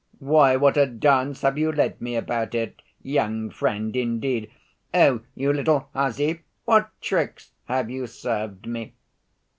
Why, 0.17 0.55
what 0.55 0.77
a 0.77 0.87
dance 0.87 1.41
have 1.41 1.59
you 1.59 1.71
led 1.71 2.01
me 2.01 2.15
about 2.15 2.55
it! 2.55 2.81
Young 3.03 3.51
friend, 3.51 3.95
indeed! 3.95 4.49
O 4.95 5.19
you 5.35 5.53
little 5.53 5.91
hussy, 5.93 6.41
what 6.65 6.89
tricks 7.01 7.51
have 7.65 7.91
you 7.91 8.07
served 8.07 8.65
me!" 8.65 8.95